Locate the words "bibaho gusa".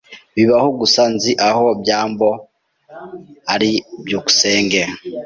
0.35-1.01